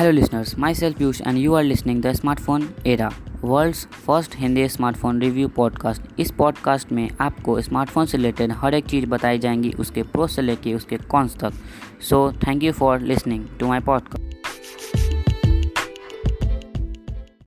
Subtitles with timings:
[0.00, 3.10] Hello listeners myself Piyush and you are listening the smartphone era
[3.44, 8.84] world's first Hindi smartphone review podcast इस podcast में आपको smartphone से related हर एक
[8.84, 11.52] चीज़ बताई जाएँगी, उसके प्रो से लेके उसके कॉन्स तक.
[12.00, 14.29] So thank you for listening to my podcast